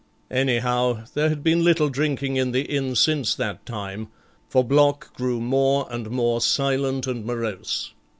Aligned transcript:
Anyhow, 0.31 1.03
there 1.13 1.29
had 1.29 1.43
been 1.43 1.63
little 1.63 1.87
drinking 1.89 2.35
in 2.35 2.53
the 2.53 2.63
inn 2.63 2.95
since 2.95 3.35
that 3.35 3.67
time, 3.67 4.07
for 4.49 4.63
Block 4.63 5.13
grew 5.13 5.39
more 5.39 5.85
and 5.91 6.09
more 6.09 6.41
silent 6.41 7.05
and 7.05 7.23
morose. 7.23 7.93